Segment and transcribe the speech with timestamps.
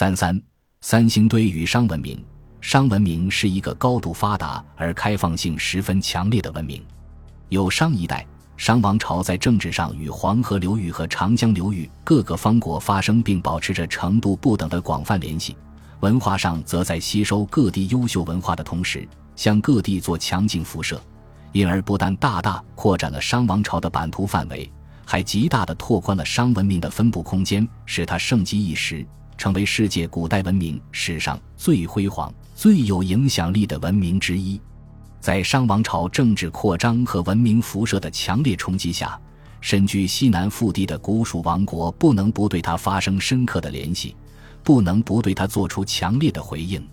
[0.00, 0.42] 三三
[0.80, 2.24] 三星堆与商文明。
[2.62, 6.82] 商文明是一个高度发达而开放性十分强烈的文明。
[7.50, 8.26] 有商一代，
[8.56, 15.54] 商王朝在政治上与黄河流域和长江流域各个方国发生并保持着程度不等的广泛联系；
[16.00, 19.06] 文化上则在吸收各地优秀文化的同时，
[19.36, 20.98] 向各地做强劲辐射，
[21.52, 24.72] 因而不但大大扩展了商王朝的版图范围，
[25.04, 29.06] 还极大地拓宽了商文明的分布空间，使它盛极一时。
[29.40, 34.60] 成为世界古代文明史上最辉煌、最有影响力的文明之一。
[35.18, 39.18] 在商王朝政治扩张和文明辐射的强烈冲击下，
[39.62, 44.14] 身居西南腹地的古蜀王国不能不对它发生深刻的联系，
[44.62, 46.86] 不能不对它做出强烈的回应。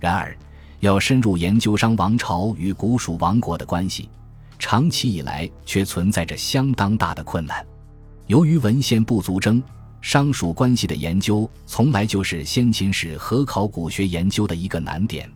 [0.00, 0.36] 然而，
[0.80, 4.10] 要深入研究商王朝与古蜀王国的关系，
[4.58, 7.64] 长期以来却存在着相当大的困难。
[8.26, 9.62] 由于文献不足征。
[10.06, 15.28] 商蜀关系的研究从来就是先秦史和考古学研究的一个难点。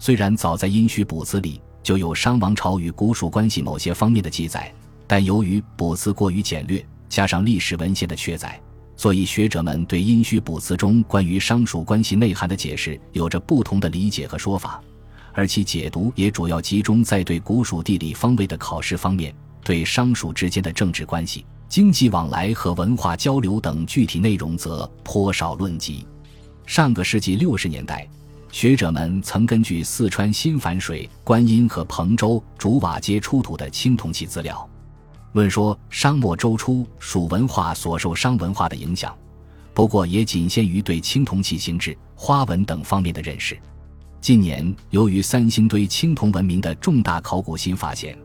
[0.00, 4.74] 虽然早在《殷墟卜辞》里就有商王朝与古蜀关系某些方面的记载，
[5.06, 8.60] 但由于卜辞过于简略，加上历史文献的确载，
[8.96, 14.82] 所以学者们对《殷墟卜辞》中关于商蜀关系内涵的解释有着不同的理解和说法，
[15.32, 21.46] 而其解读也主要集中在对古蜀地理方位的考试方面，对商蜀之间的政治关系。
[21.70, 26.04] 经济往来和文化交流等具体内容则颇少论及。
[26.66, 28.08] 上个世纪六十年代，
[28.50, 34.68] 学者们曾根据四川新繁水、观音和彭州竹瓦街出土的青铜器资料，
[35.34, 39.16] 论说商末周初蜀文化所受商文化的影响，
[39.72, 43.56] 不过也仅限于对青铜器形制、花纹等方面的认识。
[44.20, 48.18] 近年，由于三星堆青铜文明的重大考古新发现。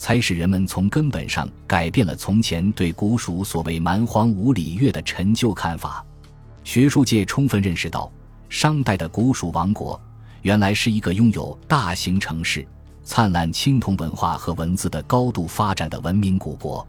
[0.00, 6.02] 才使人们从根本上改变了从前对古蜀所谓蛮荒无礼乐的陈旧看法。
[6.64, 8.10] 学术界充分认识到，
[8.48, 10.00] 商代的古蜀王国
[10.40, 12.66] 原来是一个拥有大型城市、
[13.04, 16.86] 灿烂青铜文化和文字的高度发展的文明古国。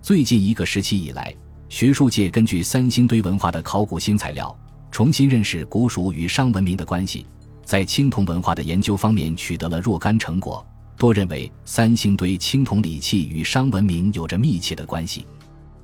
[0.00, 1.34] 最近一个时期以来，
[1.68, 4.56] 学术界根据三星堆文化的考古新材料，
[4.92, 7.26] 重新认识古蜀与商文明的关系，
[7.64, 10.64] 在青铜文化的研究方面取得了若干成果。
[10.96, 15.26] 多认为三星堆青铜礼器与商文明有着密切的关系，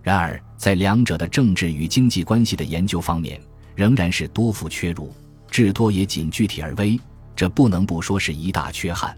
[0.02, 3.40] 然而在两者的政治与经济关系的研究方面，
[3.74, 5.12] 仍然是多负缺入，
[5.50, 6.98] 至多也仅具体而微，
[7.34, 9.16] 这不能不说是一大缺憾。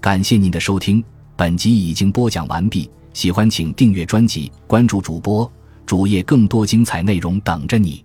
[0.00, 1.02] 感谢您的收听，
[1.36, 2.88] 本集已经播讲完毕。
[3.14, 5.50] 喜欢请订阅专辑，关注主播
[5.84, 8.04] 主页，更多精彩内容等着你。